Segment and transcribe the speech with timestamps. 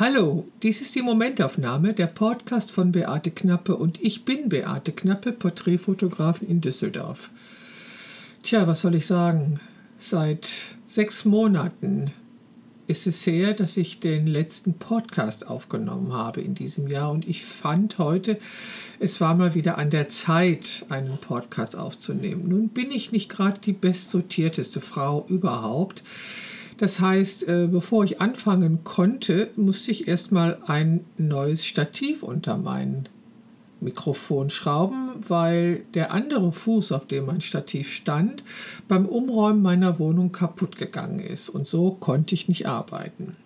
[0.00, 5.32] Hallo, dies ist die Momentaufnahme, der Podcast von Beate Knappe und ich bin Beate Knappe,
[5.32, 7.30] Porträtfotografin in Düsseldorf.
[8.44, 9.58] Tja, was soll ich sagen?
[9.98, 12.12] Seit sechs Monaten
[12.86, 17.44] ist es her, dass ich den letzten Podcast aufgenommen habe in diesem Jahr und ich
[17.44, 18.38] fand heute,
[19.00, 22.46] es war mal wieder an der Zeit, einen Podcast aufzunehmen.
[22.46, 26.04] Nun bin ich nicht gerade die bestsortierteste Frau überhaupt.
[26.78, 33.08] Das heißt, äh, bevor ich anfangen konnte, musste ich erstmal ein neues Stativ unter meinen
[33.80, 38.44] Mikrofon schrauben, weil der andere Fuß, auf dem mein Stativ stand,
[38.86, 43.36] beim Umräumen meiner Wohnung kaputt gegangen ist und so konnte ich nicht arbeiten.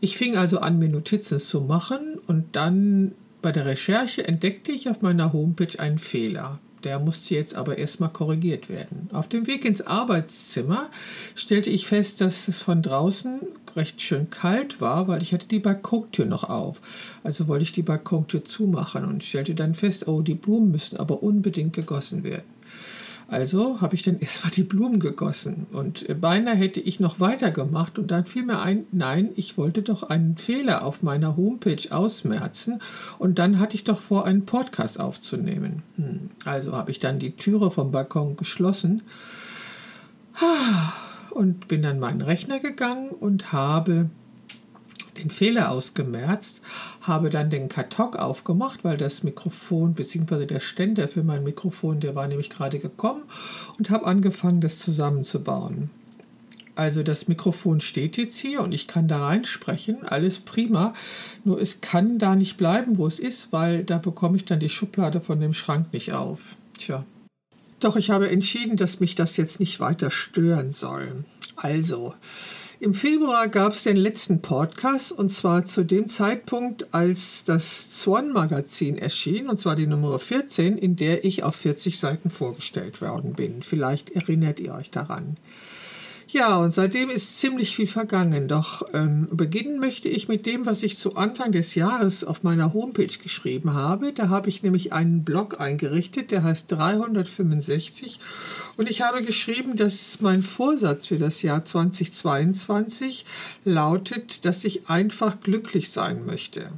[0.00, 3.12] Ich fing also an, mir Notizen zu machen und dann
[3.42, 6.60] bei der Recherche entdeckte ich auf meiner Homepage einen Fehler.
[6.84, 9.08] Der musste jetzt aber erstmal korrigiert werden.
[9.12, 10.90] Auf dem Weg ins Arbeitszimmer
[11.34, 13.40] stellte ich fest, dass es von draußen
[13.74, 16.80] recht schön kalt war, weil ich hatte die Balkontür noch auf.
[17.24, 21.22] Also wollte ich die Balkontür zumachen und stellte dann fest, oh, die Blumen müssen aber
[21.22, 22.44] unbedingt gegossen werden.
[23.28, 28.10] Also habe ich dann erstmal die Blumen gegossen und beinahe hätte ich noch weitergemacht und
[28.10, 32.80] dann fiel mir ein, nein, ich wollte doch einen Fehler auf meiner Homepage ausmerzen
[33.18, 35.82] und dann hatte ich doch vor, einen Podcast aufzunehmen.
[35.96, 36.30] Hm.
[36.44, 39.02] Also habe ich dann die Türe vom Balkon geschlossen
[41.30, 44.10] und bin an meinen Rechner gegangen und habe
[45.18, 46.60] den Fehler ausgemerzt,
[47.02, 50.46] habe dann den Karton aufgemacht, weil das Mikrofon bzw.
[50.46, 53.22] der Ständer für mein Mikrofon, der war nämlich gerade gekommen
[53.78, 55.90] und habe angefangen, das zusammenzubauen.
[56.76, 60.92] Also das Mikrofon steht jetzt hier und ich kann da reinsprechen, alles prima.
[61.44, 64.68] Nur es kann da nicht bleiben, wo es ist, weil da bekomme ich dann die
[64.68, 66.56] Schublade von dem Schrank nicht auf.
[66.76, 67.04] Tja.
[67.78, 71.24] Doch ich habe entschieden, dass mich das jetzt nicht weiter stören soll.
[71.56, 72.14] Also,
[72.84, 78.98] im Februar gab es den letzten Podcast und zwar zu dem Zeitpunkt, als das Swan-Magazin
[78.98, 83.62] erschien, und zwar die Nummer 14, in der ich auf 40 Seiten vorgestellt worden bin.
[83.62, 85.38] Vielleicht erinnert ihr euch daran.
[86.34, 88.48] Ja, und seitdem ist ziemlich viel vergangen.
[88.48, 92.74] Doch ähm, beginnen möchte ich mit dem, was ich zu Anfang des Jahres auf meiner
[92.74, 94.12] Homepage geschrieben habe.
[94.12, 98.18] Da habe ich nämlich einen Blog eingerichtet, der heißt 365.
[98.76, 103.24] Und ich habe geschrieben, dass mein Vorsatz für das Jahr 2022
[103.64, 106.68] lautet, dass ich einfach glücklich sein möchte.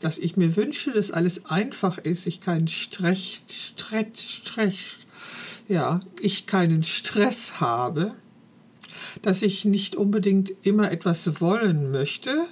[0.00, 4.78] Dass ich mir wünsche, dass alles einfach ist, ich keinen Stress, Stress, Stress,
[5.68, 8.14] ja, ich keinen Stress habe
[9.22, 12.46] dass ich nicht unbedingt immer etwas wollen möchte,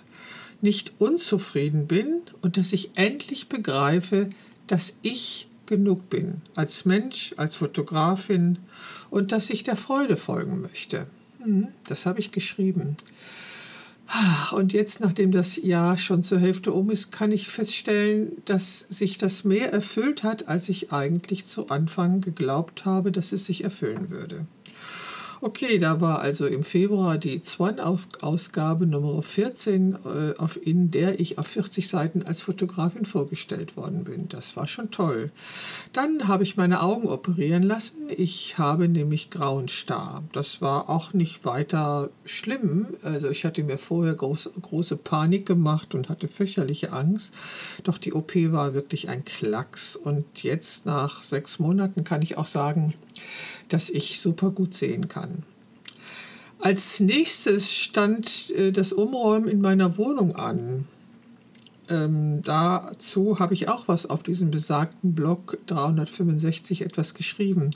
[0.60, 4.30] nicht unzufrieden bin und dass ich endlich begreife,
[4.66, 8.58] dass ich genug bin als Mensch, als Fotografin
[9.10, 11.06] und dass ich der Freude folgen möchte.
[11.42, 12.96] Hm, das habe ich geschrieben.
[14.52, 19.16] Und jetzt, nachdem das Jahr schon zur Hälfte um ist, kann ich feststellen, dass sich
[19.16, 24.10] das mehr erfüllt hat, als ich eigentlich zu Anfang geglaubt habe, dass es sich erfüllen
[24.10, 24.46] würde.
[25.46, 31.36] Okay, da war also im Februar die Swan-Ausgabe Nummer 14, äh, auf, in der ich
[31.36, 34.26] auf 40 Seiten als Fotografin vorgestellt worden bin.
[34.30, 35.30] Das war schon toll.
[35.92, 38.08] Dann habe ich meine Augen operieren lassen.
[38.16, 40.24] Ich habe nämlich grauen Star.
[40.32, 42.86] Das war auch nicht weiter schlimm.
[43.02, 47.34] Also ich hatte mir vorher groß, große Panik gemacht und hatte fürchterliche Angst.
[47.82, 49.94] Doch die OP war wirklich ein Klacks.
[49.94, 52.94] Und jetzt nach sechs Monaten kann ich auch sagen,
[53.68, 55.44] dass ich super gut sehen kann.
[56.58, 60.86] Als nächstes stand äh, das Umräumen in meiner Wohnung an.
[61.90, 67.70] Ähm, dazu habe ich auch was auf diesem besagten Blog 365 etwas geschrieben.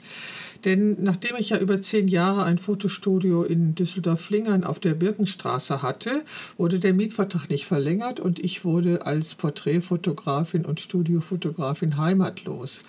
[0.65, 6.25] Denn nachdem ich ja über zehn Jahre ein Fotostudio in Düsseldorf-Flingern auf der Birkenstraße hatte,
[6.57, 12.85] wurde der Mietvertrag nicht verlängert und ich wurde als Porträtfotografin und Studiofotografin heimatlos.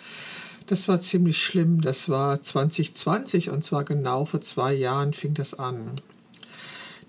[0.70, 1.82] Das war ziemlich schlimm.
[1.82, 6.00] Das war 2020 und zwar genau vor zwei Jahren fing das an.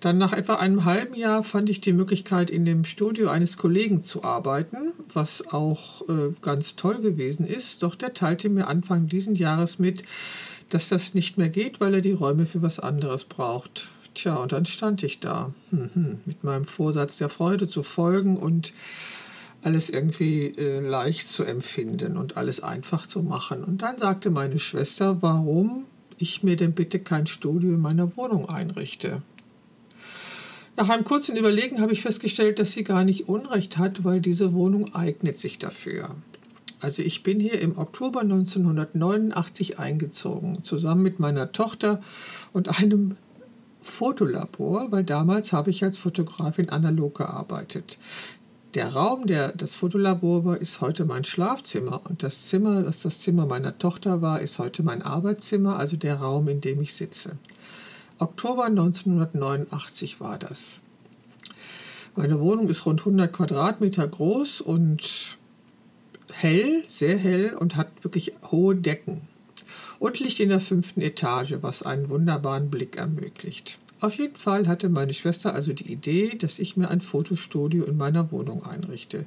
[0.01, 4.03] Dann nach etwa einem halben Jahr fand ich die Möglichkeit, in dem Studio eines Kollegen
[4.03, 7.83] zu arbeiten, was auch äh, ganz toll gewesen ist.
[7.83, 10.05] Doch der teilte mir Anfang dieses Jahres mit,
[10.71, 13.91] dass das nicht mehr geht, weil er die Räume für was anderes braucht.
[14.15, 18.39] Tja, und dann stand ich da hm, hm, mit meinem Vorsatz der Freude zu folgen
[18.39, 18.73] und
[19.63, 23.65] alles irgendwie äh, leicht zu empfinden und alles einfach zu machen.
[23.65, 25.85] Und dann sagte meine Schwester, warum
[26.19, 29.23] ich mir denn bitte kein Studio in meiner Wohnung einrichte.
[30.77, 34.53] Nach einem kurzen Überlegen habe ich festgestellt, dass sie gar nicht Unrecht hat, weil diese
[34.53, 36.17] Wohnung eignet sich dafür.
[36.81, 42.01] Also ich bin hier im Oktober 1989 eingezogen, zusammen mit meiner Tochter
[42.55, 43.17] und einem
[43.83, 47.99] Fotolabor, weil damals habe ich als Fotografin analog gearbeitet.
[48.75, 53.19] Der Raum, der das Fotolabor war, ist heute mein Schlafzimmer und das Zimmer, das das
[53.19, 57.37] Zimmer meiner Tochter war, ist heute mein Arbeitszimmer, also der Raum, in dem ich sitze.
[58.21, 60.79] Oktober 1989 war das.
[62.15, 65.37] Meine Wohnung ist rund 100 Quadratmeter groß und
[66.33, 69.23] hell, sehr hell und hat wirklich hohe Decken
[69.99, 73.79] und liegt in der fünften Etage, was einen wunderbaren Blick ermöglicht.
[74.01, 77.99] Auf jeden Fall hatte meine Schwester also die Idee, dass ich mir ein Fotostudio in
[77.99, 79.27] meiner Wohnung einrichte.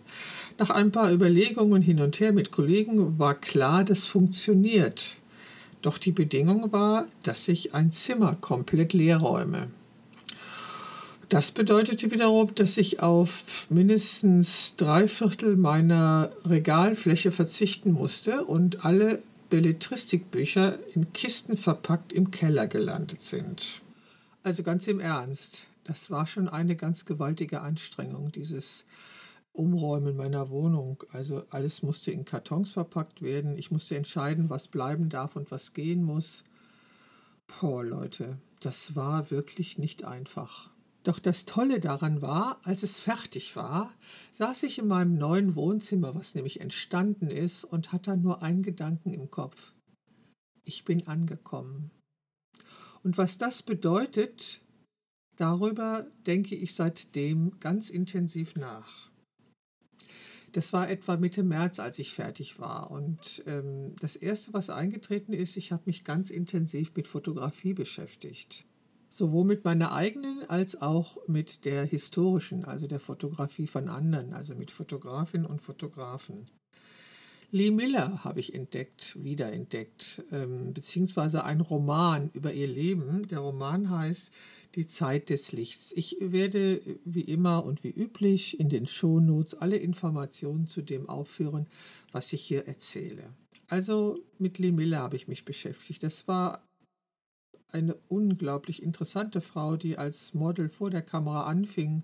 [0.57, 5.17] Nach ein paar Überlegungen hin und her mit Kollegen war klar, das funktioniert.
[5.83, 9.69] Doch die Bedingung war, dass ich ein Zimmer komplett leer räume.
[11.29, 19.21] Das bedeutete wiederum, dass ich auf mindestens drei Viertel meiner Regalfläche verzichten musste und alle
[19.51, 23.82] Belletristikbücher in Kisten verpackt im Keller gelandet sind.
[24.43, 28.83] Also ganz im Ernst, das war schon eine ganz gewaltige Anstrengung, dieses
[29.53, 31.01] Umräumen meiner Wohnung.
[31.13, 33.57] Also alles musste in Kartons verpackt werden.
[33.57, 36.43] Ich musste entscheiden, was bleiben darf und was gehen muss.
[37.47, 40.71] Boah, Leute, das war wirklich nicht einfach.
[41.03, 43.93] Doch das Tolle daran war, als es fertig war,
[44.31, 49.13] saß ich in meinem neuen Wohnzimmer, was nämlich entstanden ist, und hatte nur einen Gedanken
[49.13, 49.73] im Kopf.
[50.65, 51.91] Ich bin angekommen.
[53.03, 54.61] Und was das bedeutet,
[55.35, 59.11] darüber denke ich seitdem ganz intensiv nach.
[60.53, 62.91] Das war etwa Mitte März, als ich fertig war.
[62.91, 68.65] Und ähm, das Erste, was eingetreten ist, ich habe mich ganz intensiv mit Fotografie beschäftigt.
[69.09, 74.55] Sowohl mit meiner eigenen als auch mit der historischen, also der Fotografie von anderen, also
[74.55, 76.45] mit Fotografinnen und Fotografen.
[77.53, 83.27] Lee Miller habe ich entdeckt, wiederentdeckt, ähm, beziehungsweise ein Roman über ihr Leben.
[83.27, 84.31] Der Roman heißt
[84.73, 85.91] Die Zeit des Lichts.
[85.95, 91.67] Ich werde wie immer und wie üblich in den Shownotes alle Informationen zu dem aufführen,
[92.11, 93.23] was ich hier erzähle.
[93.67, 96.01] Also mit Lee Miller habe ich mich beschäftigt.
[96.01, 96.59] Das war
[97.73, 102.03] eine unglaublich interessante Frau, die als Model vor der Kamera anfing.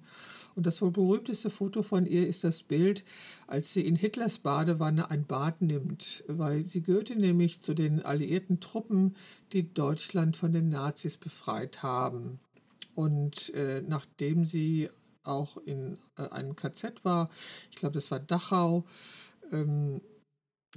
[0.56, 3.04] Und das wohl berühmteste Foto von ihr ist das Bild,
[3.48, 8.60] als sie in Hitlers Badewanne ein Bad nimmt, weil sie gehörte nämlich zu den alliierten
[8.60, 9.16] Truppen,
[9.54, 12.40] die Deutschland von den Nazis befreit haben.
[12.96, 14.90] Und äh, nachdem sie
[15.24, 17.30] auch in äh, einem KZ war,
[17.70, 18.84] ich glaube, das war Dachau,
[19.52, 20.02] ähm,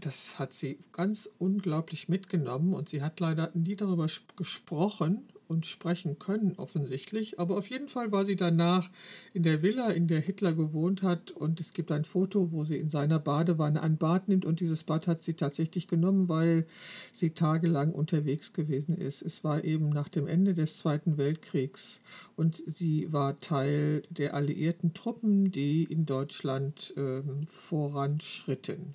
[0.00, 4.06] das hat sie ganz unglaublich mitgenommen und sie hat leider nie darüber
[4.36, 7.38] gesprochen und sprechen können, offensichtlich.
[7.38, 8.90] Aber auf jeden Fall war sie danach
[9.34, 11.30] in der Villa, in der Hitler gewohnt hat.
[11.30, 14.46] Und es gibt ein Foto, wo sie in seiner Badewanne ein Bad nimmt.
[14.46, 16.66] Und dieses Bad hat sie tatsächlich genommen, weil
[17.12, 19.20] sie tagelang unterwegs gewesen ist.
[19.20, 22.00] Es war eben nach dem Ende des Zweiten Weltkriegs.
[22.34, 28.94] Und sie war Teil der alliierten Truppen, die in Deutschland ähm, voranschritten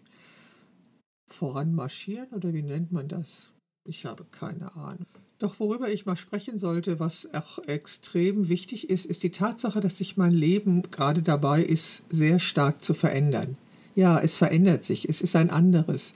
[1.28, 3.50] voranmarschieren oder wie nennt man das?
[3.86, 5.06] Ich habe keine Ahnung.
[5.40, 9.98] Doch worüber ich mal sprechen sollte, was auch extrem wichtig ist, ist die Tatsache, dass
[9.98, 13.56] sich mein Leben gerade dabei ist, sehr stark zu verändern.
[13.94, 16.14] Ja, es verändert sich, es ist ein anderes.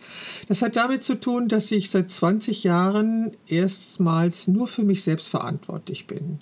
[0.47, 5.29] Das hat damit zu tun, dass ich seit 20 Jahren erstmals nur für mich selbst
[5.29, 6.39] verantwortlich bin.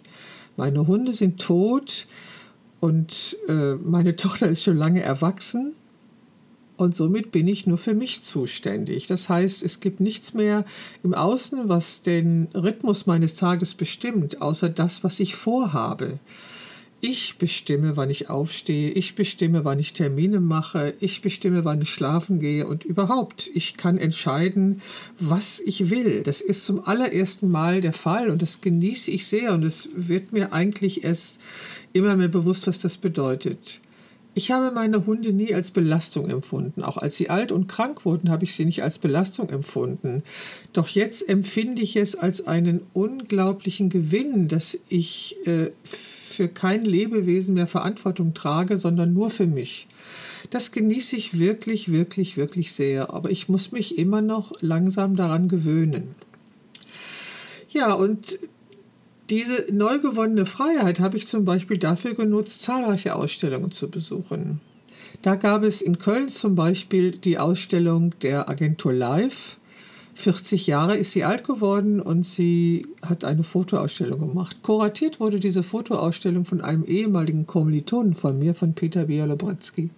[0.57, 2.07] Meine Hunde sind tot
[2.79, 5.73] und äh, meine Tochter ist schon lange erwachsen
[6.79, 9.05] und somit bin ich nur für mich zuständig.
[9.07, 10.63] Das heißt, es gibt nichts mehr
[11.03, 16.19] im Außen, was den Rhythmus meines Tages bestimmt, außer das, was ich vorhabe.
[17.01, 21.89] Ich bestimme, wann ich aufstehe, ich bestimme, wann ich Termine mache, ich bestimme, wann ich
[21.89, 24.81] schlafen gehe und überhaupt, ich kann entscheiden,
[25.17, 26.23] was ich will.
[26.23, 30.31] Das ist zum allerersten Mal der Fall und das genieße ich sehr und es wird
[30.31, 31.41] mir eigentlich erst
[31.91, 33.81] immer mehr bewusst, was das bedeutet.
[34.35, 36.83] Ich habe meine Hunde nie als Belastung empfunden.
[36.83, 40.23] Auch als sie alt und krank wurden, habe ich sie nicht als Belastung empfunden.
[40.71, 47.55] Doch jetzt empfinde ich es als einen unglaublichen Gewinn, dass ich äh, für kein Lebewesen
[47.55, 49.87] mehr Verantwortung trage, sondern nur für mich.
[50.51, 53.13] Das genieße ich wirklich, wirklich, wirklich sehr.
[53.13, 56.15] Aber ich muss mich immer noch langsam daran gewöhnen.
[57.71, 58.39] Ja, und
[59.29, 64.59] diese neu gewonnene Freiheit habe ich zum Beispiel dafür genutzt, zahlreiche Ausstellungen zu besuchen.
[65.21, 69.57] Da gab es in Köln zum Beispiel die Ausstellung der Agentur Live.
[70.15, 74.57] 40 Jahre ist sie alt geworden und sie hat eine Fotoausstellung gemacht.
[74.63, 79.89] Kuratiert wurde diese Fotoausstellung von einem ehemaligen Kommilitonen von mir, von Peter Bialobrzeski.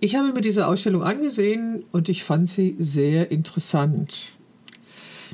[0.00, 4.34] Ich habe mir diese Ausstellung angesehen und ich fand sie sehr interessant.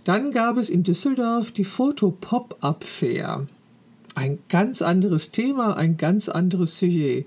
[0.04, 3.46] Dann gab es in Düsseldorf die Foto-Pop-Up Fair.
[4.14, 7.26] ein ganz anderes Thema, ein ganz anderes Sujet.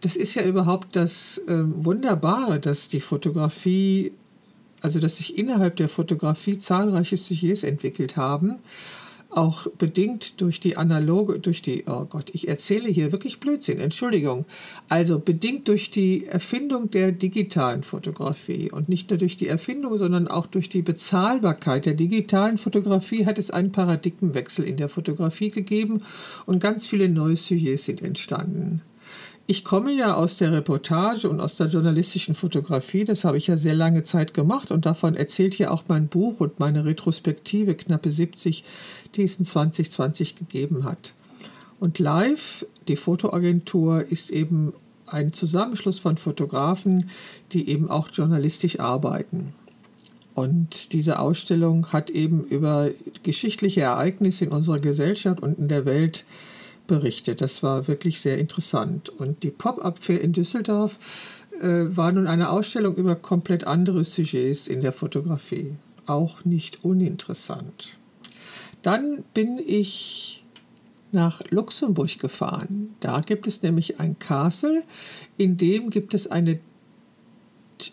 [0.00, 4.12] Das ist ja überhaupt das äh, Wunderbare, dass die Fotografie,
[4.80, 8.58] also dass sich innerhalb der Fotografie zahlreiche Sujets entwickelt haben
[9.30, 14.44] auch bedingt durch die analoge, durch die, oh Gott, ich erzähle hier wirklich Blödsinn, Entschuldigung.
[14.88, 20.28] Also bedingt durch die Erfindung der digitalen Fotografie und nicht nur durch die Erfindung, sondern
[20.28, 26.02] auch durch die Bezahlbarkeit der digitalen Fotografie hat es einen Paradigmenwechsel in der Fotografie gegeben
[26.46, 28.82] und ganz viele neue Sujets sind entstanden.
[29.50, 33.56] Ich komme ja aus der Reportage und aus der journalistischen Fotografie, das habe ich ja
[33.56, 38.12] sehr lange Zeit gemacht und davon erzählt ja auch mein Buch und meine Retrospektive, knappe
[38.12, 38.62] 70,
[39.16, 41.14] die es in 2020 gegeben hat.
[41.80, 44.72] Und live, die Fotoagentur, ist eben
[45.08, 47.10] ein Zusammenschluss von Fotografen,
[47.50, 49.52] die eben auch journalistisch arbeiten.
[50.32, 52.90] Und diese Ausstellung hat eben über
[53.24, 56.24] geschichtliche Ereignisse in unserer Gesellschaft und in der Welt
[56.90, 57.40] berichtet.
[57.40, 59.08] Das war wirklich sehr interessant.
[59.08, 60.98] Und die Pop-Up-Fair in Düsseldorf
[61.60, 65.76] äh, war nun eine Ausstellung über komplett andere Sujets in der Fotografie.
[66.06, 67.96] Auch nicht uninteressant.
[68.82, 70.44] Dann bin ich
[71.12, 72.96] nach Luxemburg gefahren.
[72.98, 74.82] Da gibt es nämlich ein Castle,
[75.36, 76.58] in dem gibt es eine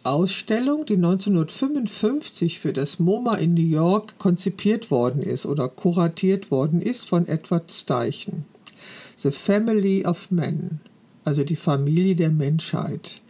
[0.03, 6.81] Ausstellung, die 1955 für das MoMA in New York konzipiert worden ist oder kuratiert worden
[6.81, 8.45] ist von Edward Steichen.
[9.17, 10.79] The Family of Men,
[11.24, 13.21] also die Familie der Menschheit.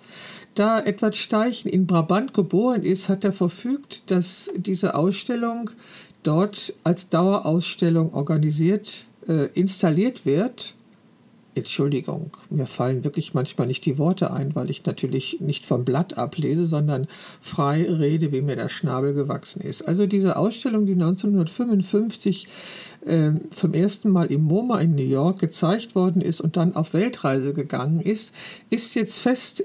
[0.53, 5.69] Da Edward Steichen in Brabant geboren ist, hat er verfügt, dass diese Ausstellung
[6.23, 10.73] dort als Dauerausstellung organisiert, äh, installiert wird
[11.57, 16.17] Entschuldigung, mir fallen wirklich manchmal nicht die Worte ein, weil ich natürlich nicht vom Blatt
[16.17, 17.07] ablese, sondern
[17.41, 19.87] frei rede, wie mir der Schnabel gewachsen ist.
[19.87, 22.47] Also diese Ausstellung, die 1955
[23.05, 26.93] äh, zum ersten Mal im MoMA in New York gezeigt worden ist und dann auf
[26.93, 28.33] Weltreise gegangen ist,
[28.69, 29.63] ist jetzt fest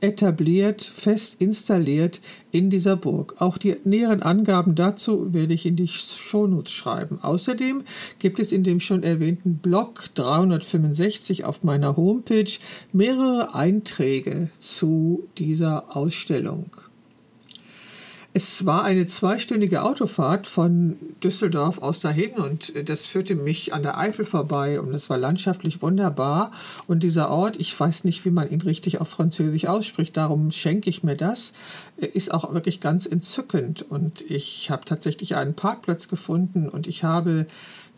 [0.00, 3.34] etabliert, fest installiert in dieser Burg.
[3.38, 7.18] Auch die näheren Angaben dazu werde ich in die Shownotes schreiben.
[7.22, 7.84] Außerdem
[8.18, 12.50] gibt es in dem schon erwähnten Blog 365 auf meiner Homepage
[12.92, 16.70] mehrere Einträge zu dieser Ausstellung.
[18.32, 23.98] Es war eine zweistündige Autofahrt von Düsseldorf aus dahin und das führte mich an der
[23.98, 26.52] Eifel vorbei und es war landschaftlich wunderbar.
[26.86, 30.88] Und dieser Ort, ich weiß nicht, wie man ihn richtig auf Französisch ausspricht, darum schenke
[30.90, 31.52] ich mir das,
[31.96, 33.82] ist auch wirklich ganz entzückend.
[33.82, 37.46] Und ich habe tatsächlich einen Parkplatz gefunden und ich habe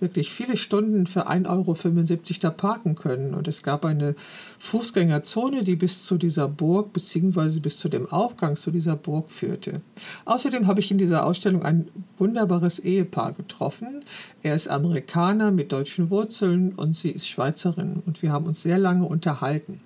[0.02, 3.32] wirklich viele Stunden für 1,75 Euro da parken können.
[3.32, 4.14] Und es gab eine
[4.59, 7.61] Fußgängerzone, die bis zu dieser Burg bzw.
[7.61, 9.80] bis zu dem Aufgang zu dieser Burg führte.
[10.26, 14.04] Außerdem habe ich in dieser Ausstellung ein wunderbares Ehepaar getroffen.
[14.42, 18.02] Er ist Amerikaner mit deutschen Wurzeln und sie ist Schweizerin.
[18.04, 19.80] Und wir haben uns sehr lange unterhalten.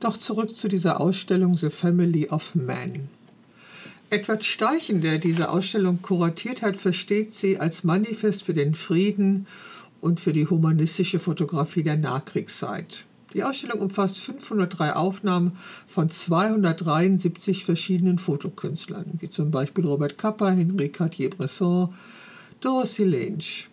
[0.00, 3.08] Doch zurück zu dieser Ausstellung The Family of Man.
[4.14, 9.48] Edward Steichen, der diese Ausstellung kuratiert hat, versteht sie als Manifest für den Frieden
[10.00, 13.06] und für die humanistische Fotografie der Nachkriegszeit.
[13.32, 20.90] Die Ausstellung umfasst 503 Aufnahmen von 273 verschiedenen Fotokünstlern, wie zum Beispiel Robert Capa, Henri
[20.90, 21.92] Cartier-Bresson,
[22.60, 23.66] Dorothy Lange.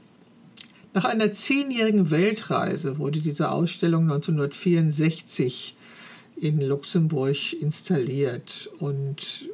[0.95, 5.75] Nach einer zehnjährigen Weltreise wurde diese Ausstellung 1964
[6.37, 9.47] in Luxemburg installiert und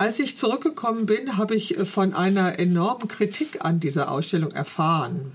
[0.00, 5.32] Als ich zurückgekommen bin, habe ich äh, von einer enormen Kritik an dieser Ausstellung erfahren.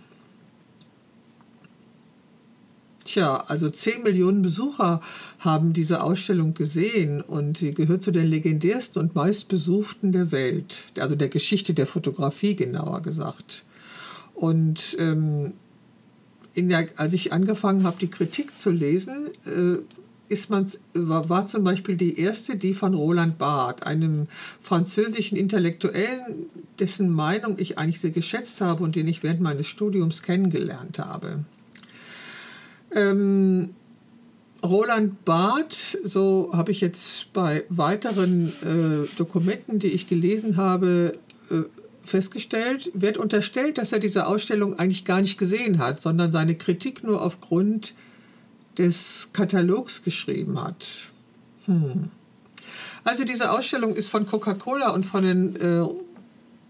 [3.04, 5.02] Tja, also 10 Millionen Besucher
[5.38, 11.16] haben diese Ausstellung gesehen und sie gehört zu den legendärsten und meistbesuchten der Welt, also
[11.16, 13.66] der Geschichte der Fotografie genauer gesagt.
[14.34, 15.54] Und ähm,
[16.56, 19.78] der, als ich angefangen habe, die Kritik zu lesen, äh,
[20.28, 24.28] ist man, war, zum Beispiel die erste, die von Roland Barth, einem
[24.62, 26.48] französischen Intellektuellen,
[26.80, 31.46] dessen Meinung ich eigentlich sehr geschätzt habe und den ich während meines Studiums kennengelernt habe.
[32.92, 33.70] Ähm,
[34.64, 41.14] Roland Barth, so habe ich jetzt bei weiteren äh, Dokumenten, die ich gelesen habe,
[41.52, 41.62] äh,
[42.02, 47.04] festgestellt, wird unterstellt, dass er diese Ausstellung eigentlich gar nicht gesehen hat, sondern seine Kritik
[47.04, 47.94] nur aufgrund
[48.78, 50.88] des Katalogs geschrieben hat.
[51.66, 52.10] Hm.
[53.04, 55.86] Also diese Ausstellung ist von Coca-Cola und von den äh,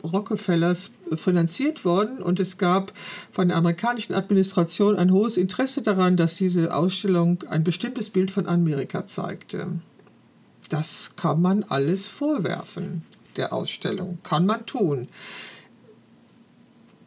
[0.06, 2.92] Rockefellers finanziert worden und es gab
[3.32, 8.48] von der amerikanischen Administration ein hohes Interesse daran, dass diese Ausstellung ein bestimmtes Bild von
[8.48, 9.80] Amerika zeigte.
[10.70, 13.04] Das kann man alles vorwerfen,
[13.36, 15.08] der Ausstellung, kann man tun.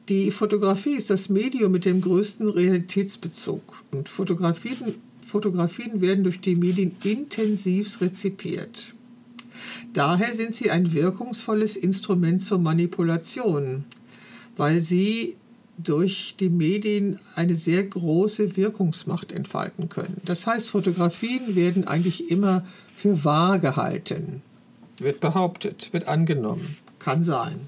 [0.08, 6.56] Die Fotografie ist das Medium mit dem größten Realitätsbezug und Fotografien, Fotografien werden durch die
[6.56, 8.94] Medien intensiv rezipiert.
[9.92, 13.84] Daher sind sie ein wirkungsvolles Instrument zur Manipulation,
[14.56, 15.36] weil sie
[15.76, 20.22] durch die Medien eine sehr große Wirkungsmacht entfalten können.
[20.24, 24.42] Das heißt, Fotografien werden eigentlich immer für wahr gehalten.
[24.98, 26.76] Wird behauptet, wird angenommen.
[26.98, 27.60] Kann sein.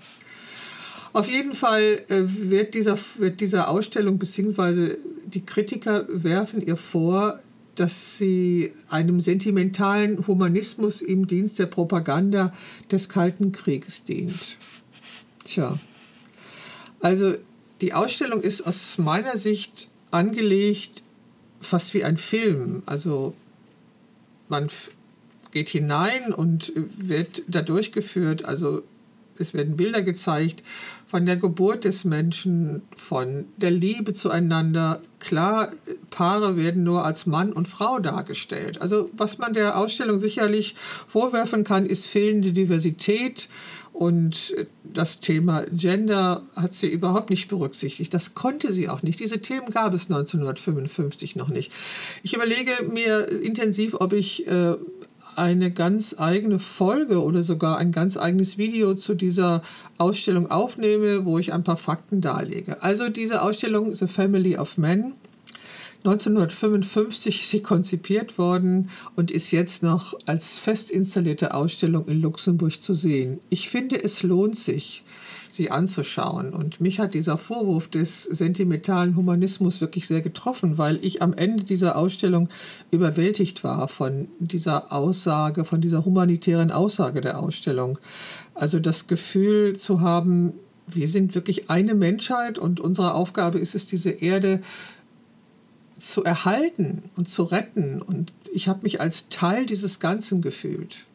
[1.12, 7.38] Auf jeden Fall äh, wird dieser, wird dieser Ausstellung, beziehungsweise die Kritiker werfen ihr vor,
[7.74, 12.52] dass sie einem sentimentalen Humanismus im Dienst der Propaganda
[12.90, 14.56] des Kalten Krieges dient.
[15.44, 15.78] Tja,
[17.00, 17.34] also
[17.80, 21.02] die Ausstellung ist aus meiner Sicht angelegt
[21.60, 22.82] fast wie ein Film.
[22.86, 23.34] Also
[24.48, 24.68] man
[25.52, 28.44] geht hinein und wird da durchgeführt.
[28.44, 28.82] Also
[29.40, 30.62] es werden Bilder gezeigt
[31.06, 35.00] von der Geburt des Menschen, von der Liebe zueinander.
[35.18, 35.72] Klar,
[36.10, 38.80] Paare werden nur als Mann und Frau dargestellt.
[38.80, 43.48] Also was man der Ausstellung sicherlich vorwerfen kann, ist fehlende Diversität.
[43.92, 44.54] Und
[44.84, 48.14] das Thema Gender hat sie überhaupt nicht berücksichtigt.
[48.14, 49.18] Das konnte sie auch nicht.
[49.18, 51.72] Diese Themen gab es 1955 noch nicht.
[52.22, 54.74] Ich überlege mir intensiv, ob ich äh,
[55.36, 59.62] eine ganz eigene Folge oder sogar ein ganz eigenes Video zu dieser
[59.98, 62.82] Ausstellung aufnehme, wo ich ein paar Fakten darlege.
[62.82, 65.14] Also diese Ausstellung The Family of Men
[66.04, 72.80] 1955 ist sie konzipiert worden und ist jetzt noch als fest installierte Ausstellung in Luxemburg
[72.80, 73.38] zu sehen.
[73.50, 75.04] Ich finde, es lohnt sich
[75.50, 76.52] sie anzuschauen.
[76.52, 81.64] Und mich hat dieser Vorwurf des sentimentalen Humanismus wirklich sehr getroffen, weil ich am Ende
[81.64, 82.48] dieser Ausstellung
[82.90, 87.98] überwältigt war von dieser Aussage, von dieser humanitären Aussage der Ausstellung.
[88.54, 90.52] Also das Gefühl zu haben,
[90.86, 94.60] wir sind wirklich eine Menschheit und unsere Aufgabe ist es, diese Erde
[95.98, 98.02] zu erhalten und zu retten.
[98.02, 101.06] Und ich habe mich als Teil dieses Ganzen gefühlt.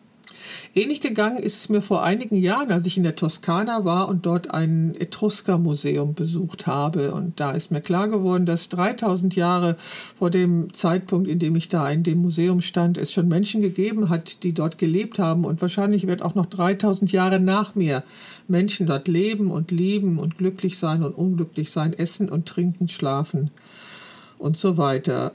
[0.73, 4.25] Ähnlich gegangen ist es mir vor einigen Jahren, als ich in der Toskana war und
[4.25, 7.13] dort ein Etrusker-Museum besucht habe.
[7.13, 9.77] Und da ist mir klar geworden, dass 3000 Jahre
[10.17, 14.09] vor dem Zeitpunkt, in dem ich da in dem Museum stand, es schon Menschen gegeben
[14.09, 15.45] hat, die dort gelebt haben.
[15.45, 18.03] Und wahrscheinlich wird auch noch 3000 Jahre nach mir
[18.47, 23.51] Menschen dort leben und lieben und glücklich sein und unglücklich sein, essen und trinken, schlafen
[24.37, 25.33] und so weiter.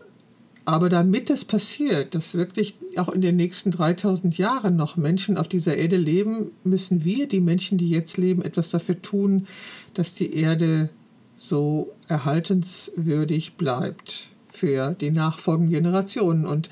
[0.64, 5.48] Aber damit das passiert, dass wirklich auch in den nächsten 3000 Jahren noch Menschen auf
[5.48, 9.46] dieser Erde leben, müssen wir, die Menschen, die jetzt leben, etwas dafür tun,
[9.94, 10.90] dass die Erde
[11.36, 16.68] so erhaltenswürdig bleibt für die nachfolgenden Generationen und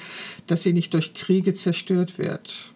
[0.47, 2.73] dass sie nicht durch Kriege zerstört wird.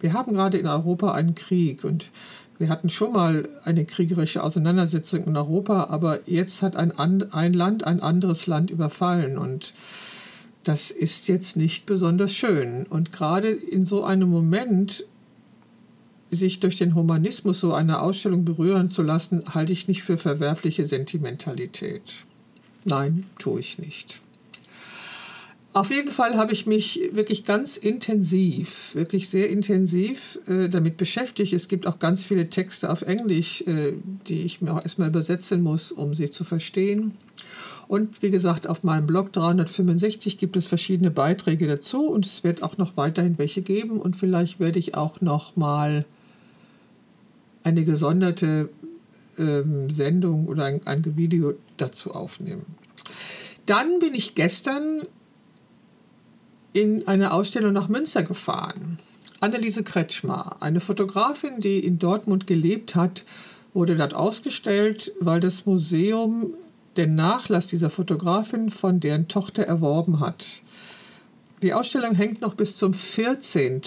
[0.00, 2.10] Wir haben gerade in Europa einen Krieg und
[2.58, 7.84] wir hatten schon mal eine kriegerische Auseinandersetzung in Europa, aber jetzt hat ein, ein Land
[7.84, 9.74] ein anderes Land überfallen und
[10.66, 12.86] das ist jetzt nicht besonders schön.
[12.86, 15.04] Und gerade in so einem Moment,
[16.32, 20.84] sich durch den Humanismus so eine Ausstellung berühren zu lassen, halte ich nicht für verwerfliche
[20.84, 22.24] Sentimentalität.
[22.84, 24.20] Nein, tue ich nicht.
[25.72, 31.52] Auf jeden Fall habe ich mich wirklich ganz intensiv, wirklich sehr intensiv äh, damit beschäftigt.
[31.52, 33.92] Es gibt auch ganz viele Texte auf Englisch, äh,
[34.26, 37.12] die ich mir auch erstmal übersetzen muss, um sie zu verstehen.
[37.88, 42.62] Und wie gesagt, auf meinem Blog 365 gibt es verschiedene Beiträge dazu und es wird
[42.62, 46.04] auch noch weiterhin welche geben und vielleicht werde ich auch noch mal
[47.62, 48.68] eine gesonderte
[49.38, 52.64] ähm, Sendung oder ein, ein Video dazu aufnehmen.
[53.66, 55.02] Dann bin ich gestern
[56.72, 58.98] in eine Ausstellung nach Münster gefahren.
[59.40, 63.24] Anneliese Kretschmer, eine Fotografin, die in Dortmund gelebt hat,
[63.74, 66.54] wurde dort ausgestellt, weil das Museum
[66.96, 70.46] den Nachlass dieser Fotografin von deren Tochter erworben hat.
[71.62, 73.82] Die Ausstellung hängt noch bis zum 14.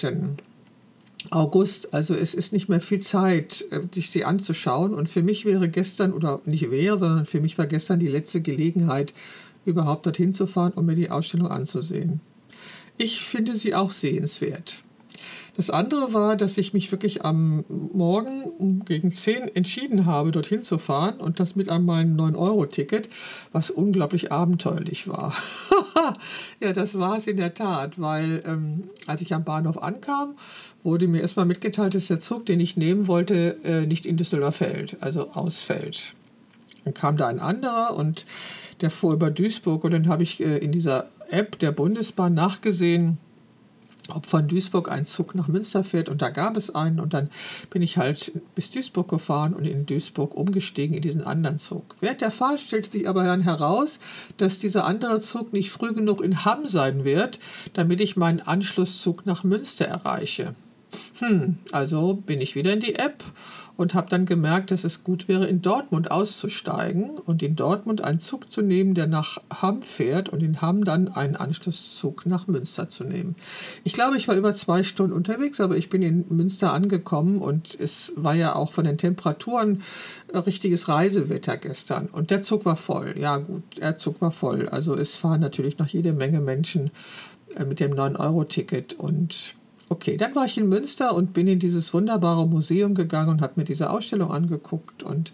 [1.30, 4.94] August, also es ist nicht mehr viel Zeit, äh, sich sie anzuschauen.
[4.94, 8.40] Und für mich wäre gestern, oder nicht wäre, sondern für mich war gestern die letzte
[8.40, 9.12] Gelegenheit,
[9.66, 12.20] überhaupt dorthin zu fahren, um mir die Ausstellung anzusehen.
[12.96, 14.82] Ich finde sie auch sehenswert.
[15.56, 20.78] Das andere war, dass ich mich wirklich am Morgen gegen 10 entschieden habe, dorthin zu
[20.78, 23.08] fahren und das mit einem meinem 9-Euro-Ticket,
[23.52, 25.34] was unglaublich abenteuerlich war.
[26.60, 30.34] ja, das war es in der Tat, weil ähm, als ich am Bahnhof ankam,
[30.82, 34.56] wurde mir erstmal mitgeteilt, dass der Zug, den ich nehmen wollte, äh, nicht in Düsseldorf
[34.56, 36.14] fällt, also ausfällt.
[36.84, 38.24] Dann kam da ein anderer und
[38.80, 43.18] der fuhr über Duisburg und dann habe ich äh, in dieser App der Bundesbahn nachgesehen,
[44.12, 47.30] ob von Duisburg ein Zug nach Münster fährt und da gab es einen und dann
[47.70, 51.84] bin ich halt bis Duisburg gefahren und in Duisburg umgestiegen in diesen anderen Zug.
[52.00, 53.98] Während der Fahrt stellte sich aber dann heraus,
[54.36, 57.38] dass dieser andere Zug nicht früh genug in Hamm sein wird,
[57.72, 60.54] damit ich meinen Anschlusszug nach Münster erreiche.
[61.18, 63.22] Hm, also bin ich wieder in die App
[63.80, 68.18] und habe dann gemerkt, dass es gut wäre, in Dortmund auszusteigen und in Dortmund einen
[68.18, 72.90] Zug zu nehmen, der nach Hamm fährt und in Hamm dann einen Anschlusszug nach Münster
[72.90, 73.36] zu nehmen.
[73.82, 77.74] Ich glaube, ich war über zwei Stunden unterwegs, aber ich bin in Münster angekommen und
[77.80, 79.80] es war ja auch von den Temperaturen
[80.34, 83.14] richtiges Reisewetter gestern und der Zug war voll.
[83.18, 84.68] Ja gut, der Zug war voll.
[84.68, 86.90] Also es fahren natürlich noch jede Menge Menschen
[87.56, 89.54] äh, mit dem 9-Euro-Ticket und
[89.92, 93.54] Okay, dann war ich in Münster und bin in dieses wunderbare Museum gegangen und habe
[93.56, 95.32] mir diese Ausstellung angeguckt und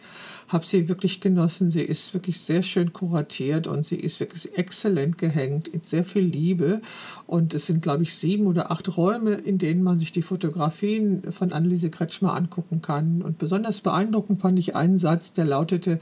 [0.48, 1.70] habe sie wirklich genossen.
[1.70, 6.22] Sie ist wirklich sehr schön kuratiert und sie ist wirklich exzellent gehängt, mit sehr viel
[6.22, 6.80] Liebe.
[7.26, 11.30] Und es sind, glaube ich, sieben oder acht Räume, in denen man sich die Fotografien
[11.32, 13.20] von Anneliese Kretschmer angucken kann.
[13.20, 15.98] Und besonders beeindruckend fand ich einen Satz, der lautete,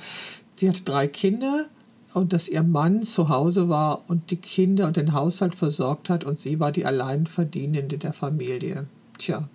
[0.55, 1.67] sie hat drei Kinder
[2.15, 6.25] und dass ihr Mann zu Hause war und die Kinder und den Haushalt versorgt hat
[6.25, 8.87] und sie war die Alleinverdienende der Familie.
[9.19, 9.49] Tja,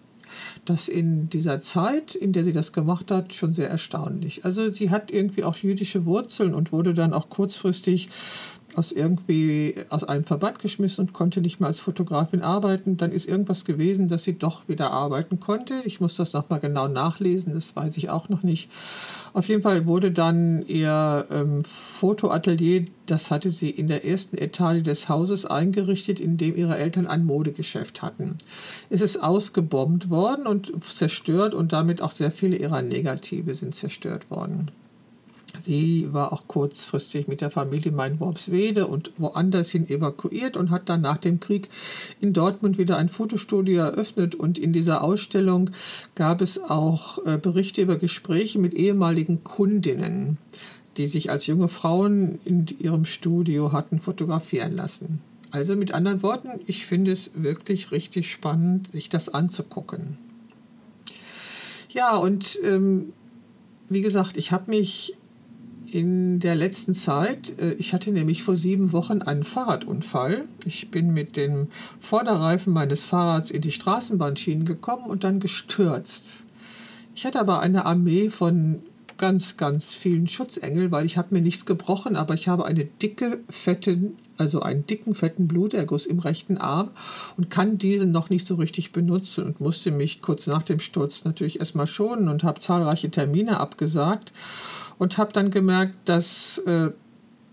[0.65, 4.45] das in dieser Zeit, in der sie das gemacht hat, schon sehr erstaunlich.
[4.45, 8.09] Also sie hat irgendwie auch jüdische Wurzeln und wurde dann auch kurzfristig
[8.79, 12.95] aus irgendwie aus einem Verband geschmissen und konnte nicht mehr als Fotografin arbeiten.
[12.95, 15.81] Dann ist irgendwas gewesen, dass sie doch wieder arbeiten konnte.
[15.83, 18.69] Ich muss das nochmal genau nachlesen, das weiß ich auch noch nicht.
[19.33, 24.81] Auf jeden Fall wurde dann ihr ähm, Fotoatelier, das hatte sie in der ersten Etage
[24.81, 28.37] des Hauses eingerichtet, in dem ihre Eltern ein Modegeschäft hatten.
[28.89, 34.31] Es ist ausgebombt worden und zerstört und damit auch sehr viele ihrer Negative sind zerstört
[34.31, 34.71] worden.
[35.65, 40.89] Sie war auch kurzfristig mit der Familie in Worpswede und woanders hin evakuiert und hat
[40.89, 41.69] dann nach dem Krieg
[42.19, 44.35] in Dortmund wieder ein Fotostudio eröffnet.
[44.35, 45.69] Und in dieser Ausstellung
[46.15, 50.37] gab es auch äh, Berichte über Gespräche mit ehemaligen Kundinnen,
[50.97, 55.21] die sich als junge Frauen in ihrem Studio hatten fotografieren lassen.
[55.51, 60.17] Also mit anderen Worten, ich finde es wirklich richtig spannend, sich das anzugucken.
[61.89, 63.13] Ja, und ähm,
[63.87, 65.17] wie gesagt, ich habe mich
[65.93, 67.59] in der letzten Zeit.
[67.59, 70.45] Äh, ich hatte nämlich vor sieben Wochen einen Fahrradunfall.
[70.65, 71.67] Ich bin mit dem
[71.99, 76.43] Vorderreifen meines Fahrrads in die Straßenbahnschienen gekommen und dann gestürzt.
[77.15, 78.81] Ich hatte aber eine Armee von
[79.19, 83.41] ganz, ganz vielen Schutzengel, weil ich habe mir nichts gebrochen, aber ich habe eine dicke,
[83.49, 86.89] fette, also einen dicken, fetten Bluterguss im rechten Arm
[87.37, 91.25] und kann diesen noch nicht so richtig benutzen und musste mich kurz nach dem Sturz
[91.25, 94.31] natürlich erstmal schonen und habe zahlreiche Termine abgesagt
[94.97, 96.91] und habe dann gemerkt, dass äh,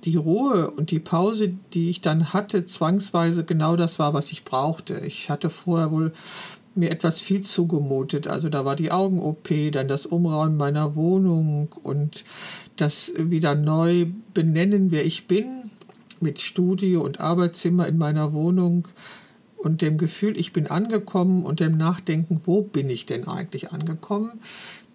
[0.05, 4.45] die Ruhe und die Pause, die ich dann hatte, zwangsweise genau das war, was ich
[4.45, 5.03] brauchte.
[5.05, 6.13] Ich hatte vorher wohl
[6.77, 8.27] mir etwas viel zugemutet.
[8.29, 12.25] Also da war die Augen-OP, dann das Umräumen meiner Wohnung und
[12.77, 15.71] das wieder neu benennen, wer ich bin,
[16.21, 18.89] mit Studio und Arbeitszimmer in meiner Wohnung
[19.57, 24.41] und dem Gefühl, ich bin angekommen und dem Nachdenken, wo bin ich denn eigentlich angekommen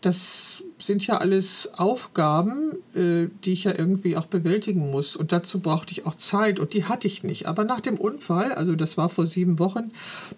[0.01, 5.15] das sind ja alles Aufgaben, äh, die ich ja irgendwie auch bewältigen muss.
[5.15, 7.45] Und dazu brauchte ich auch Zeit und die hatte ich nicht.
[7.45, 9.91] Aber nach dem Unfall, also das war vor sieben Wochen,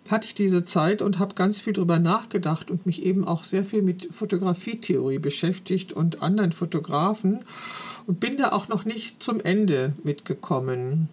[0.09, 3.63] hatte ich diese Zeit und habe ganz viel darüber nachgedacht und mich eben auch sehr
[3.63, 7.39] viel mit Fotografietheorie beschäftigt und anderen Fotografen
[8.05, 11.07] und bin da auch noch nicht zum Ende mitgekommen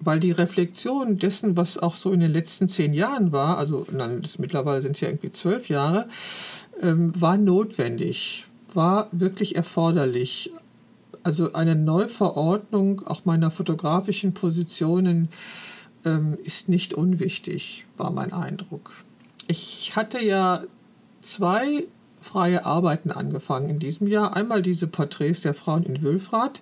[0.00, 4.22] weil die Reflexion dessen, was auch so in den letzten zehn Jahren war, also nein,
[4.22, 6.08] das mittlerweile sind es ja irgendwie zwölf Jahre,
[6.80, 10.50] ähm, war notwendig, war wirklich erforderlich.
[11.22, 15.28] Also eine Neuverordnung auch meiner fotografischen Positionen
[16.04, 18.92] ähm, ist nicht unwichtig, war mein Eindruck.
[19.48, 20.60] Ich hatte ja
[21.20, 21.84] zwei
[22.22, 24.36] freie Arbeiten angefangen in diesem Jahr.
[24.36, 26.60] Einmal diese Porträts der Frauen in Wülfrath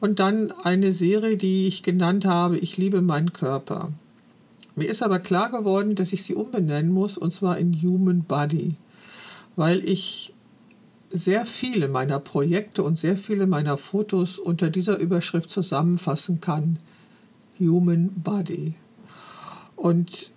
[0.00, 3.90] und dann eine Serie, die ich genannt habe, Ich liebe meinen Körper.
[4.74, 8.76] Mir ist aber klar geworden, dass ich sie umbenennen muss, und zwar in Human Body
[9.56, 10.32] weil ich
[11.10, 16.78] sehr viele meiner Projekte und sehr viele meiner Fotos unter dieser Überschrift zusammenfassen kann.
[17.58, 18.74] Human Body.
[19.76, 20.32] Und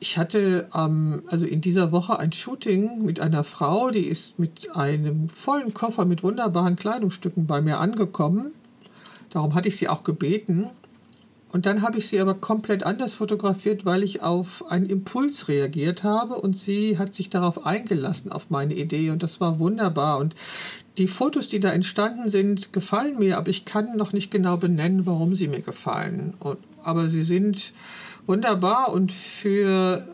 [0.00, 4.74] ich hatte ähm, also in dieser Woche ein Shooting mit einer Frau, die ist mit
[4.74, 8.52] einem vollen Koffer mit wunderbaren Kleidungsstücken bei mir angekommen.
[9.28, 10.70] Darum hatte ich sie auch gebeten.
[11.52, 16.04] Und dann habe ich sie aber komplett anders fotografiert, weil ich auf einen Impuls reagiert
[16.04, 20.18] habe und sie hat sich darauf eingelassen, auf meine Idee und das war wunderbar.
[20.18, 20.34] Und
[20.96, 25.06] die Fotos, die da entstanden sind, gefallen mir, aber ich kann noch nicht genau benennen,
[25.06, 26.34] warum sie mir gefallen.
[26.38, 27.72] Und, aber sie sind
[28.26, 30.06] wunderbar und für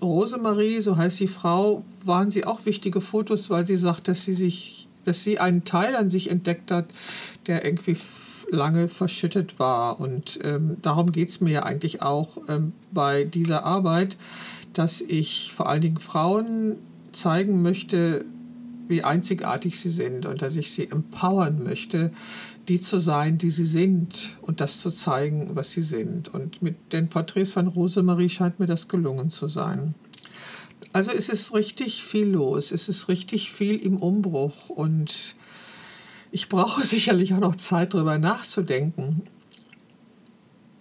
[0.00, 4.34] Rosemarie, so heißt die Frau, waren sie auch wichtige Fotos, weil sie sagt, dass sie
[4.34, 6.86] sich, dass sie einen Teil an sich entdeckt hat,
[7.46, 7.96] der irgendwie
[8.52, 9.98] lange verschüttet war.
[9.98, 14.16] Und ähm, darum geht es mir ja eigentlich auch ähm, bei dieser Arbeit,
[14.72, 16.76] dass ich vor allen Dingen Frauen
[17.12, 18.24] zeigen möchte,
[18.88, 22.10] wie einzigartig sie sind und dass ich sie empowern möchte,
[22.68, 26.28] die zu sein, die sie sind und das zu zeigen, was sie sind.
[26.32, 29.94] Und mit den Porträts von Rosemarie scheint mir das gelungen zu sein.
[30.92, 35.34] Also es ist richtig viel los, es ist richtig viel im Umbruch und
[36.32, 39.22] ich brauche sicherlich auch noch Zeit, darüber nachzudenken.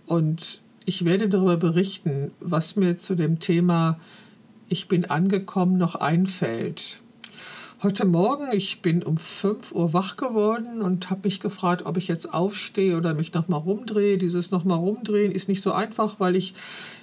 [0.08, 4.00] Und ich werde darüber berichten, was mir zu dem Thema
[4.68, 7.00] Ich bin angekommen noch einfällt.
[7.84, 12.08] Heute Morgen, ich bin um 5 Uhr wach geworden und habe mich gefragt, ob ich
[12.08, 14.20] jetzt aufstehe oder mich nochmal rumdrehe.
[14.20, 16.54] Dieses nochmal rumdrehen ist nicht so einfach, weil ich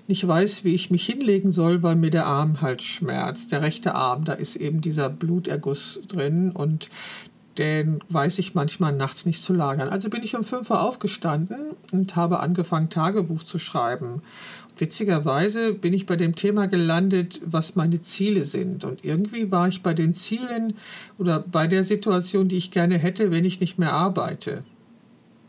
[0.06, 3.50] nicht weiß, wie ich mich hinlegen soll, weil mir der Arm halt schmerzt.
[3.50, 6.90] Der rechte Arm, da ist eben dieser Bluterguss drin und
[7.58, 9.88] den weiß ich manchmal nachts nicht zu lagern.
[9.88, 11.58] Also bin ich um 5 Uhr aufgestanden
[11.92, 14.22] und habe angefangen, Tagebuch zu schreiben.
[14.70, 18.84] Und witzigerweise bin ich bei dem Thema gelandet, was meine Ziele sind.
[18.84, 20.74] Und irgendwie war ich bei den Zielen
[21.18, 24.62] oder bei der Situation, die ich gerne hätte, wenn ich nicht mehr arbeite.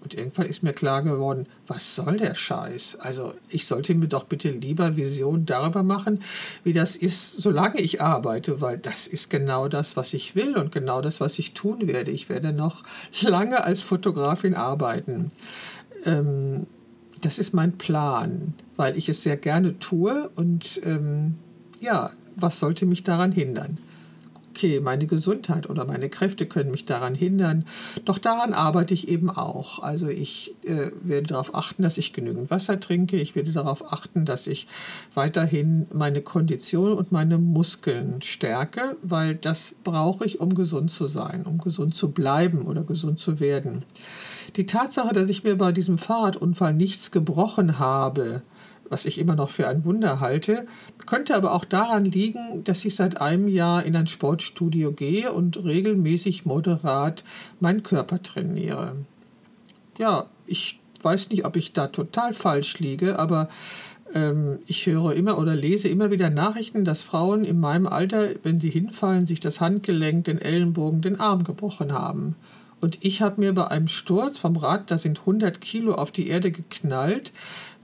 [0.02, 2.98] Und irgendwann ist mir klar geworden, was soll der Scheiß?
[3.00, 6.20] Also ich sollte mir doch bitte lieber Visionen darüber machen,
[6.64, 10.72] wie das ist, solange ich arbeite, weil das ist genau das, was ich will und
[10.72, 12.12] genau das, was ich tun werde.
[12.12, 12.84] Ich werde noch
[13.22, 15.28] lange als Fotografin arbeiten.
[16.06, 16.66] Ähm,
[17.22, 21.36] das ist mein Plan, weil ich es sehr gerne tue und ähm,
[21.82, 23.78] ja, was sollte mich daran hindern?
[24.60, 27.64] Okay, meine Gesundheit oder meine Kräfte können mich daran hindern.
[28.04, 29.80] Doch daran arbeite ich eben auch.
[29.82, 33.16] Also ich äh, werde darauf achten, dass ich genügend Wasser trinke.
[33.16, 34.68] Ich werde darauf achten, dass ich
[35.14, 41.44] weiterhin meine Kondition und meine Muskeln stärke, weil das brauche ich, um gesund zu sein,
[41.46, 43.86] um gesund zu bleiben oder gesund zu werden.
[44.58, 48.42] Die Tatsache, dass ich mir bei diesem Fahrradunfall nichts gebrochen habe,
[48.90, 50.66] was ich immer noch für ein Wunder halte,
[51.06, 55.64] könnte aber auch daran liegen, dass ich seit einem Jahr in ein Sportstudio gehe und
[55.64, 57.24] regelmäßig moderat
[57.60, 58.96] meinen Körper trainiere.
[59.98, 63.50] Ja, ich weiß nicht, ob ich da total falsch liege, aber
[64.14, 68.60] ähm, ich höre immer oder lese immer wieder Nachrichten, dass Frauen in meinem Alter, wenn
[68.60, 72.36] sie hinfallen, sich das Handgelenk, den Ellenbogen, den Arm gebrochen haben.
[72.82, 76.30] Und ich habe mir bei einem Sturz vom Rad, da sind 100 Kilo auf die
[76.30, 77.34] Erde geknallt,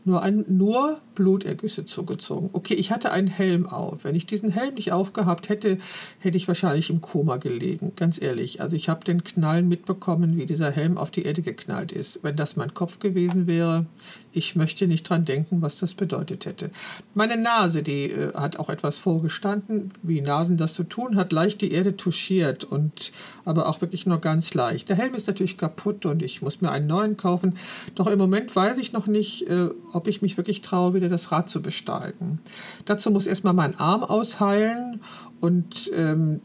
[0.05, 2.49] nur, ein, nur Blutergüsse zugezogen.
[2.53, 4.03] Okay, ich hatte einen Helm auf.
[4.03, 5.79] Wenn ich diesen Helm nicht aufgehabt hätte,
[6.19, 7.91] hätte ich wahrscheinlich im Koma gelegen.
[7.95, 8.61] Ganz ehrlich.
[8.61, 12.19] Also ich habe den Knallen mitbekommen, wie dieser Helm auf die Erde geknallt ist.
[12.21, 13.87] Wenn das mein Kopf gewesen wäre,
[14.35, 16.69] ich möchte nicht dran denken, was das bedeutet hätte.
[17.13, 21.61] Meine Nase, die äh, hat auch etwas vorgestanden, wie Nasen das zu tun, hat leicht
[21.61, 23.11] die Erde touchiert und
[23.45, 24.89] aber auch wirklich nur ganz leicht.
[24.89, 27.57] Der Helm ist natürlich kaputt und ich muss mir einen neuen kaufen.
[27.95, 31.31] Doch im Moment weiß ich noch nicht, äh, ob ich mich wirklich traue, wieder das
[31.31, 32.39] Rad zu besteigen.
[32.85, 34.99] Dazu muss erstmal mein Arm ausheilen
[35.39, 36.41] und ähm,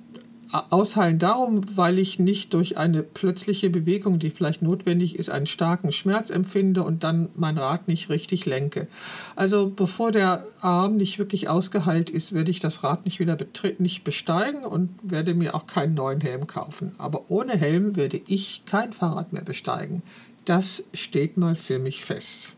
[0.52, 5.92] ausheilen darum, weil ich nicht durch eine plötzliche Bewegung, die vielleicht notwendig ist, einen starken
[5.92, 8.88] Schmerz empfinde und dann mein Rad nicht richtig lenke.
[9.36, 13.36] Also bevor der Arm nicht wirklich ausgeheilt ist, werde ich das Rad nicht wieder
[13.78, 16.94] nicht besteigen und werde mir auch keinen neuen Helm kaufen.
[16.98, 20.02] Aber ohne Helm werde ich kein Fahrrad mehr besteigen.
[20.44, 22.54] Das steht mal für mich fest.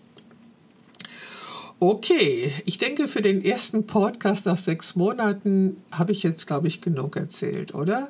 [1.84, 6.80] Okay, ich denke, für den ersten Podcast nach sechs Monaten habe ich jetzt, glaube ich,
[6.80, 8.08] genug erzählt, oder?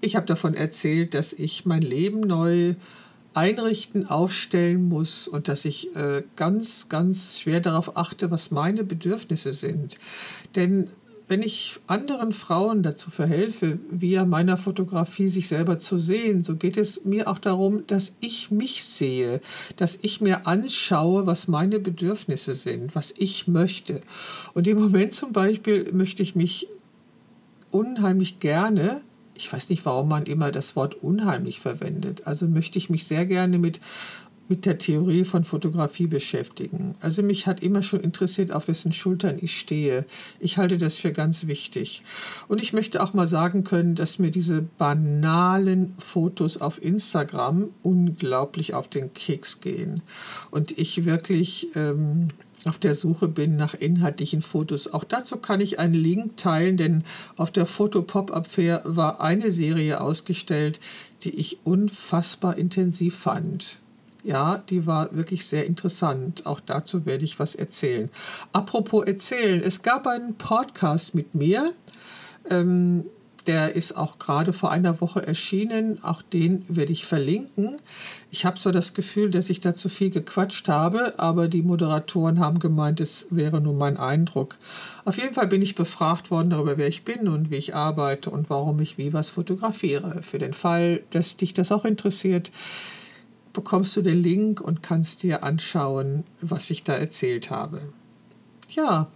[0.00, 2.74] Ich habe davon erzählt, dass ich mein Leben neu
[3.32, 9.52] einrichten, aufstellen muss und dass ich äh, ganz, ganz schwer darauf achte, was meine Bedürfnisse
[9.52, 9.98] sind.
[10.56, 10.90] Denn
[11.28, 16.76] wenn ich anderen Frauen dazu verhelfe, via meiner Fotografie sich selber zu sehen, so geht
[16.76, 19.40] es mir auch darum, dass ich mich sehe,
[19.76, 24.00] dass ich mir anschaue, was meine Bedürfnisse sind, was ich möchte.
[24.54, 26.68] Und im Moment zum Beispiel möchte ich mich
[27.70, 29.00] unheimlich gerne
[29.34, 32.26] ich weiß nicht, warum man immer das Wort unheimlich verwendet.
[32.26, 33.80] Also möchte ich mich sehr gerne mit
[34.52, 36.94] mit der Theorie von Fotografie beschäftigen.
[37.00, 40.04] Also mich hat immer schon interessiert, auf wessen Schultern ich stehe.
[40.40, 42.02] Ich halte das für ganz wichtig.
[42.48, 48.74] Und ich möchte auch mal sagen können, dass mir diese banalen Fotos auf Instagram unglaublich
[48.74, 50.02] auf den Keks gehen.
[50.50, 51.68] Und ich wirklich...
[51.74, 52.28] Ähm,
[52.64, 54.86] auf der Suche bin nach inhaltlichen Fotos.
[54.92, 57.02] Auch dazu kann ich einen Link teilen, denn
[57.36, 60.78] auf der Foto Pop-Up Fair war eine Serie ausgestellt,
[61.24, 63.78] die ich unfassbar intensiv fand.
[64.24, 66.46] Ja, die war wirklich sehr interessant.
[66.46, 68.08] Auch dazu werde ich was erzählen.
[68.52, 71.72] Apropos erzählen, es gab einen Podcast mit mir.
[72.48, 73.04] Ähm,
[73.46, 75.98] der ist auch gerade vor einer Woche erschienen.
[76.04, 77.76] Auch den werde ich verlinken.
[78.30, 82.38] Ich habe so das Gefühl, dass ich da zu viel gequatscht habe, aber die Moderatoren
[82.38, 84.56] haben gemeint, es wäre nur mein Eindruck.
[85.04, 88.30] Auf jeden Fall bin ich befragt worden darüber, wer ich bin und wie ich arbeite
[88.30, 90.22] und warum ich wie was fotografiere.
[90.22, 92.52] Für den Fall, dass dich das auch interessiert,
[93.52, 97.80] bekommst du den Link und kannst dir anschauen, was ich da erzählt habe.
[98.70, 99.08] Ja,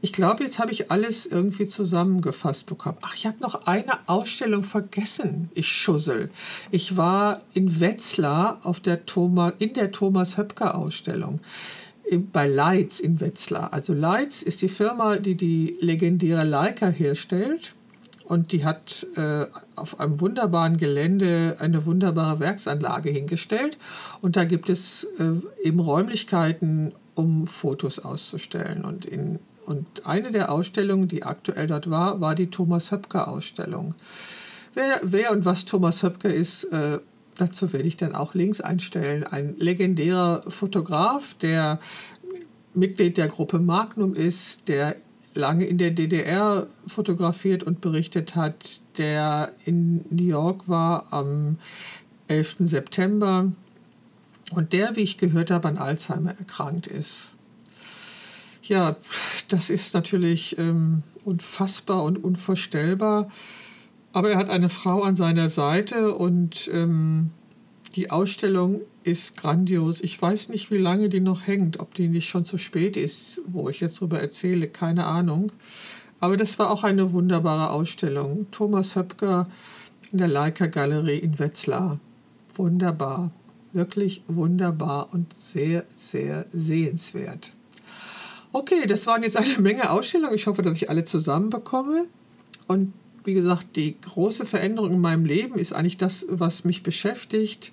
[0.00, 2.98] ich glaube, jetzt habe ich alles irgendwie zusammengefasst bekommen.
[3.02, 5.50] Ach, ich habe noch eine Ausstellung vergessen.
[5.54, 6.30] Ich schussel.
[6.70, 11.40] Ich war in Wetzlar auf der Thomas, in der Thomas Höpker Ausstellung
[12.16, 13.72] bei Leitz in Wetzlar.
[13.72, 17.74] Also Leitz ist die Firma, die die legendäre Leica herstellt.
[18.28, 23.78] Und die hat äh, auf einem wunderbaren Gelände eine wunderbare Werksanlage hingestellt.
[24.20, 28.84] Und da gibt es äh, eben Räumlichkeiten, um Fotos auszustellen.
[28.84, 29.38] Und in
[29.68, 33.94] und eine der Ausstellungen, die aktuell dort war, war die Thomas Höpker Ausstellung.
[34.72, 37.00] Wer, wer und was Thomas Höpker ist, äh,
[37.36, 39.24] dazu werde ich dann auch Links einstellen.
[39.24, 41.80] Ein legendärer Fotograf, der
[42.72, 44.96] Mitglied der Gruppe Magnum ist, der
[45.38, 51.58] lange in der DDR fotografiert und berichtet hat, der in New York war am
[52.26, 52.56] 11.
[52.60, 53.50] September
[54.50, 57.28] und der, wie ich gehört habe, an Alzheimer erkrankt ist.
[58.62, 58.96] Ja,
[59.46, 63.30] das ist natürlich ähm, unfassbar und unvorstellbar.
[64.12, 67.30] Aber er hat eine Frau an seiner Seite und ähm,
[67.96, 70.00] die Ausstellung ist grandios.
[70.00, 73.40] Ich weiß nicht, wie lange die noch hängt, ob die nicht schon zu spät ist,
[73.46, 75.52] wo ich jetzt darüber erzähle, keine Ahnung.
[76.20, 78.46] Aber das war auch eine wunderbare Ausstellung.
[78.50, 79.46] Thomas Höpker
[80.12, 82.00] in der Leica Galerie in Wetzlar.
[82.56, 83.30] Wunderbar,
[83.72, 87.52] wirklich wunderbar und sehr, sehr sehenswert.
[88.52, 90.34] Okay, das waren jetzt eine Menge Ausstellungen.
[90.34, 92.06] Ich hoffe, dass ich alle zusammenbekomme.
[92.66, 92.92] Und
[93.28, 97.72] wie gesagt, die große Veränderung in meinem Leben ist eigentlich das, was mich beschäftigt.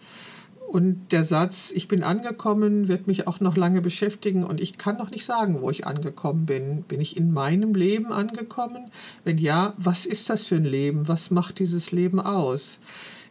[0.67, 4.43] Und der Satz, ich bin angekommen, wird mich auch noch lange beschäftigen.
[4.43, 6.81] Und ich kann noch nicht sagen, wo ich angekommen bin.
[6.83, 8.91] Bin ich in meinem Leben angekommen?
[9.23, 11.07] Wenn ja, was ist das für ein Leben?
[11.07, 12.81] Was macht dieses Leben aus?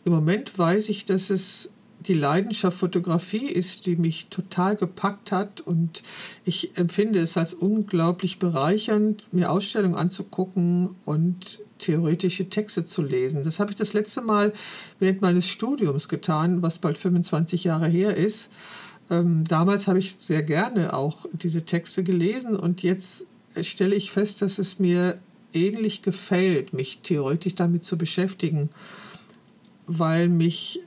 [0.06, 1.70] Im Moment weiß ich, dass es
[2.06, 6.02] die Leidenschaft Fotografie ist, die mich total gepackt hat und
[6.44, 13.42] ich empfinde es als unglaublich bereichernd, mir Ausstellungen anzugucken und theoretische Texte zu lesen.
[13.42, 14.52] Das habe ich das letzte Mal
[15.00, 18.50] während meines Studiums getan, was bald 25 Jahre her ist.
[19.10, 23.26] Ähm, damals habe ich sehr gerne auch diese Texte gelesen und jetzt
[23.60, 25.18] stelle ich fest, dass es mir
[25.52, 28.70] ähnlich gefällt, mich theoretisch damit zu beschäftigen,
[29.86, 30.80] weil mich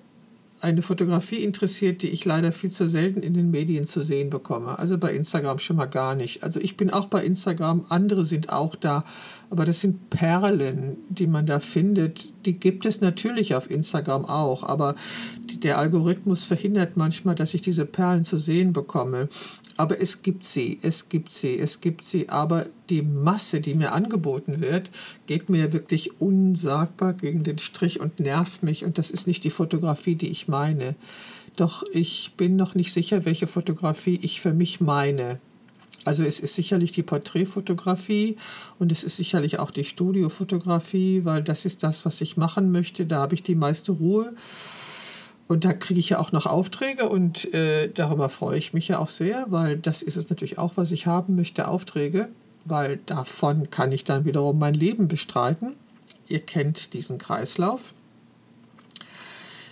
[0.67, 4.77] eine Fotografie interessiert, die ich leider viel zu selten in den Medien zu sehen bekomme.
[4.77, 6.43] Also bei Instagram schon mal gar nicht.
[6.43, 9.01] Also ich bin auch bei Instagram, andere sind auch da,
[9.49, 12.33] aber das sind Perlen, die man da findet.
[12.45, 14.95] Die gibt es natürlich auf Instagram auch, aber
[15.63, 19.29] der Algorithmus verhindert manchmal, dass ich diese Perlen zu sehen bekomme.
[19.77, 22.29] Aber es gibt sie, es gibt sie, es gibt sie.
[22.29, 24.91] Aber die Masse, die mir angeboten wird,
[25.27, 28.83] geht mir wirklich unsagbar gegen den Strich und nervt mich.
[28.83, 30.95] Und das ist nicht die Fotografie, die ich meine.
[31.55, 35.39] Doch ich bin noch nicht sicher, welche Fotografie ich für mich meine.
[36.07, 38.37] Also es ist sicherlich die Porträtfotografie
[38.79, 43.05] und es ist sicherlich auch die Studiofotografie, weil das ist das, was ich machen möchte.
[43.05, 44.33] Da habe ich die meiste Ruhe.
[45.49, 48.99] Und da kriege ich ja auch noch Aufträge und äh, darüber freue ich mich ja
[48.99, 52.29] auch sehr, weil das ist es natürlich auch, was ich haben möchte, Aufträge,
[52.65, 55.73] weil davon kann ich dann wiederum mein Leben bestreiten.
[56.27, 57.93] Ihr kennt diesen Kreislauf.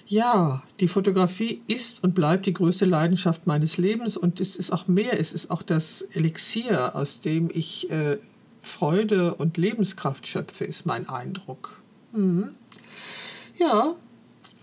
[0.07, 4.87] Ja, die Fotografie ist und bleibt die größte Leidenschaft meines Lebens und es ist auch
[4.87, 8.17] mehr, es ist auch das Elixier, aus dem ich äh,
[8.61, 11.81] Freude und Lebenskraft schöpfe, ist mein Eindruck.
[12.11, 12.51] Mhm.
[13.57, 13.95] Ja,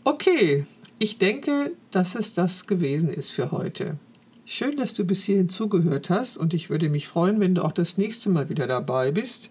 [0.05, 0.64] okay,
[1.01, 3.99] ich denke, dass es das gewesen ist für heute.
[4.45, 7.72] Schön, dass du bis hierhin zugehört hast und ich würde mich freuen, wenn du auch
[7.72, 9.51] das nächste Mal wieder dabei bist.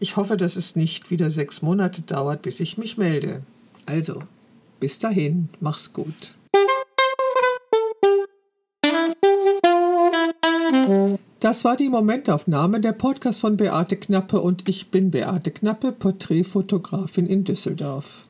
[0.00, 3.42] Ich hoffe, dass es nicht wieder sechs Monate dauert, bis ich mich melde.
[3.86, 4.22] Also,
[4.82, 6.34] bis dahin, mach's gut.
[11.38, 17.28] Das war die Momentaufnahme, der Podcast von Beate Knappe und ich bin Beate Knappe, Porträtfotografin
[17.28, 18.24] in Düsseldorf.